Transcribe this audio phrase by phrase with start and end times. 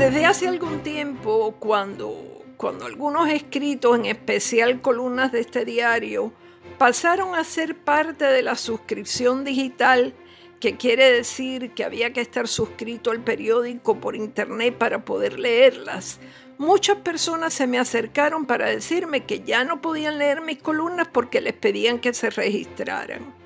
[0.00, 6.32] Desde hace algún tiempo, cuando, cuando algunos escritos, en especial columnas de este diario,
[6.78, 10.14] pasaron a ser parte de la suscripción digital,
[10.58, 16.18] que quiere decir que había que estar suscrito al periódico por internet para poder leerlas,
[16.56, 21.42] muchas personas se me acercaron para decirme que ya no podían leer mis columnas porque
[21.42, 23.39] les pedían que se registraran.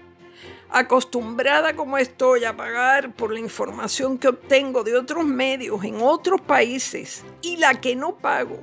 [0.76, 6.40] Acostumbrada como estoy a pagar por la información que obtengo de otros medios en otros
[6.40, 8.58] países y la que no pago,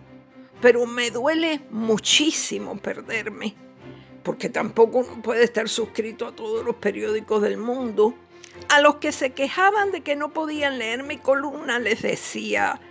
[0.60, 3.56] pero me duele muchísimo perderme,
[4.24, 8.14] porque tampoco uno puede estar suscrito a todos los periódicos del mundo.
[8.68, 12.82] A los que se quejaban de que no podían leer mi columna les decía,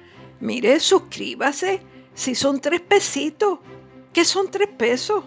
[0.41, 1.83] Mire, suscríbase.
[2.15, 3.59] Si son tres pesitos,
[4.15, 5.25] ¿qué son tres pesos?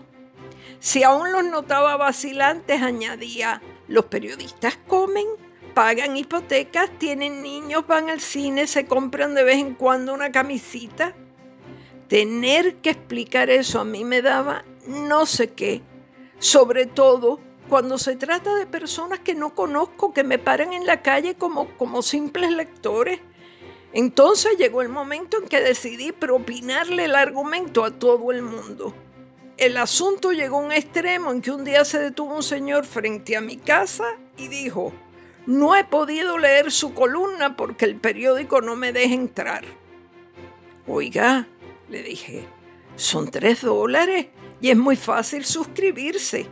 [0.79, 5.25] Si aún los notaba vacilantes, añadía, los periodistas comen,
[5.73, 11.15] pagan hipotecas, tienen niños, van al cine, se compran de vez en cuando una camisita.
[12.07, 15.81] Tener que explicar eso a mí me daba no sé qué,
[16.39, 21.01] sobre todo cuando se trata de personas que no conozco, que me paran en la
[21.01, 23.19] calle como, como simples lectores
[23.93, 28.93] entonces llegó el momento en que decidí propinarle el argumento a todo el mundo.
[29.57, 33.37] El asunto llegó a un extremo en que un día se detuvo un señor frente
[33.37, 34.93] a mi casa y dijo,
[35.45, 39.63] no he podido leer su columna porque el periódico no me deja entrar.
[40.87, 41.47] Oiga,
[41.89, 42.47] le dije,
[42.95, 44.27] son tres dólares
[44.59, 46.47] y es muy fácil suscribirse.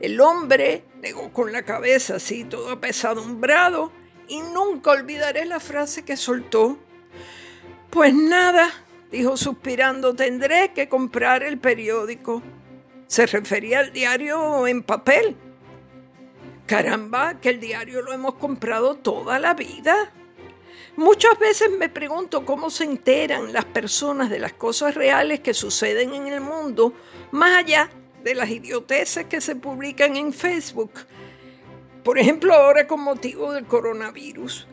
[0.00, 3.92] El hombre negó con la cabeza así, todo apesadumbrado,
[4.28, 6.78] y nunca olvidaré la frase que soltó.
[7.90, 8.70] Pues nada,
[9.10, 12.42] dijo suspirando, tendré que comprar el periódico.
[13.06, 15.36] Se refería al diario en papel.
[16.66, 20.12] Caramba, que el diario lo hemos comprado toda la vida.
[20.96, 26.14] Muchas veces me pregunto cómo se enteran las personas de las cosas reales que suceden
[26.14, 26.92] en el mundo,
[27.30, 27.90] más allá
[28.22, 30.92] de las idioteces que se publican en Facebook
[32.02, 34.66] por ejemplo, ahora con motivo del coronavirus,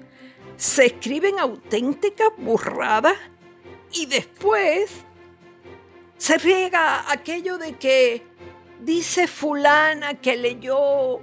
[0.55, 3.15] se escriben auténticas burradas
[3.93, 4.91] y después
[6.17, 8.23] se riega aquello de que
[8.81, 11.21] dice fulana que leyó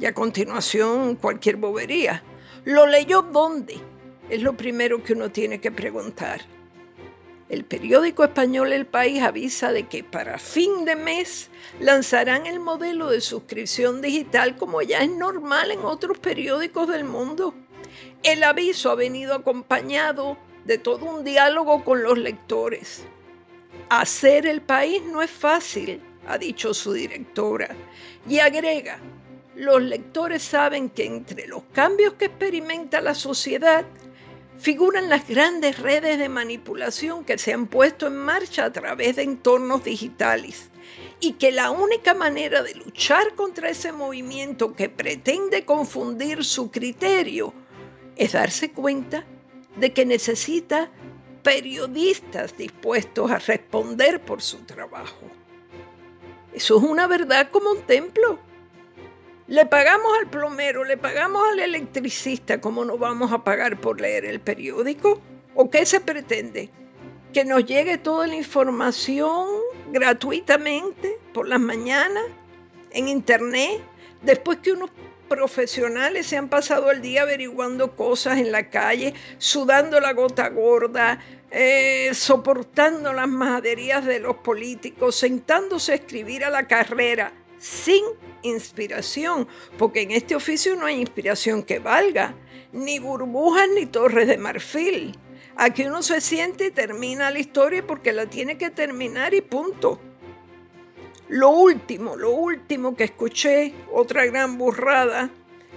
[0.00, 2.22] y a continuación cualquier bobería.
[2.64, 3.78] ¿Lo leyó dónde?
[4.30, 6.40] Es lo primero que uno tiene que preguntar.
[7.50, 11.50] El periódico español El País avisa de que para fin de mes
[11.80, 17.54] lanzarán el modelo de suscripción digital como ya es normal en otros periódicos del mundo.
[18.22, 23.04] El aviso ha venido acompañado de todo un diálogo con los lectores.
[23.88, 27.74] Hacer el país no es fácil, ha dicho su directora,
[28.28, 29.00] y agrega,
[29.56, 33.84] los lectores saben que entre los cambios que experimenta la sociedad
[34.58, 39.22] figuran las grandes redes de manipulación que se han puesto en marcha a través de
[39.22, 40.70] entornos digitales
[41.18, 47.54] y que la única manera de luchar contra ese movimiento que pretende confundir su criterio
[48.16, 49.24] es darse cuenta
[49.76, 50.90] de que necesita
[51.42, 55.26] periodistas dispuestos a responder por su trabajo.
[56.52, 58.38] Eso es una verdad como un templo
[59.50, 64.24] le pagamos al plomero, le pagamos al electricista, ¿cómo no vamos a pagar por leer
[64.24, 65.20] el periódico?
[65.56, 66.70] ¿O qué se pretende?
[67.32, 69.48] ¿Que nos llegue toda la información
[69.90, 72.22] gratuitamente por las mañanas,
[72.92, 73.82] en internet,
[74.22, 74.90] después que unos
[75.30, 81.20] profesionales se han pasado el día averiguando cosas en la calle, sudando la gota gorda,
[81.52, 88.02] eh, soportando las majaderías de los políticos, sentándose a escribir a la carrera sin
[88.42, 89.46] inspiración,
[89.78, 92.34] porque en este oficio no hay inspiración que valga,
[92.72, 95.16] ni burbujas ni torres de marfil.
[95.56, 100.00] Aquí uno se siente y termina la historia porque la tiene que terminar y punto.
[101.30, 105.30] Lo último, lo último que escuché, otra gran burrada,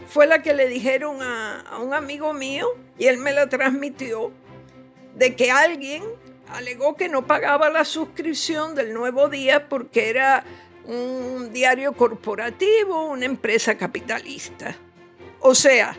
[0.08, 2.68] fue la que le dijeron a, un amigo mío
[2.98, 4.32] y él me la transmitió,
[5.14, 6.02] de que alguien
[6.48, 10.44] alegó que no pagaba la suscripción del nuevo día porque era
[10.86, 14.76] un diario corporativo, una empresa capitalista.
[15.40, 15.96] O sea,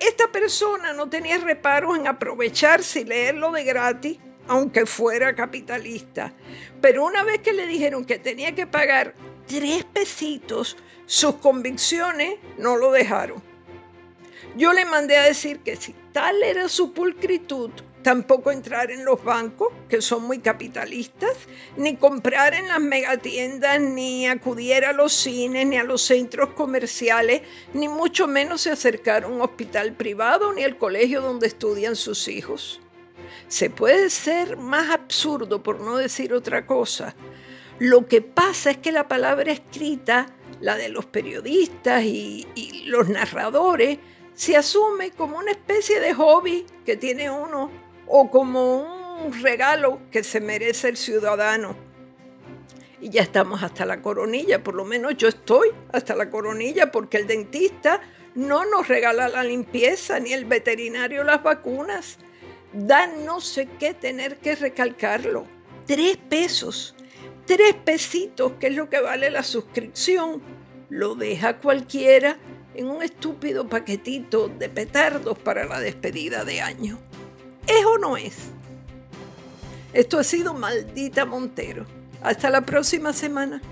[0.00, 6.32] esta persona no tenía reparos en aprovecharse y leerlo de gratis, aunque fuera capitalista.
[6.80, 9.14] Pero una vez que le dijeron que tenía que pagar
[9.46, 10.76] tres pesitos,
[11.06, 13.42] sus convicciones no lo dejaron.
[14.56, 17.70] Yo le mandé a decir que si tal era su pulcritud,
[18.02, 21.36] tampoco entrar en los bancos que son muy capitalistas,
[21.76, 27.42] ni comprar en las megatiendas, ni acudir a los cines, ni a los centros comerciales,
[27.74, 32.28] ni mucho menos se acercar a un hospital privado ni al colegio donde estudian sus
[32.28, 32.80] hijos.
[33.48, 37.14] Se puede ser más absurdo, por no decir otra cosa.
[37.78, 40.26] Lo que pasa es que la palabra escrita,
[40.60, 42.46] la de los periodistas y,
[42.86, 43.98] los narradores,
[44.34, 47.70] se asume como una especie de hobby que tiene uno
[48.06, 51.76] o como un regalo que se merece el ciudadano.
[53.00, 57.18] Y ya estamos hasta la coronilla, por lo menos yo estoy hasta la coronilla porque
[57.18, 58.00] el dentista
[58.34, 62.18] no nos regala la limpieza ni el veterinario las vacunas.
[62.72, 65.44] Da no sé qué tener que recalcarlo.
[65.86, 66.94] Tres pesos,
[67.46, 70.42] tres pesitos, que es lo que vale la suscripción,
[70.90, 72.38] lo deja cualquiera
[72.74, 76.98] en un estúpido paquetito de petardos para la despedida de año.
[77.66, 78.34] ¿Es o no es?
[79.92, 81.86] Esto ha sido Maldita Montero.
[82.22, 83.62] Hasta la próxima semana.